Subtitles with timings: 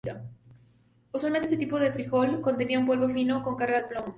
[1.11, 4.09] Usualmente este tipo de "frijol" contenía un polvo fino con carga de plomo.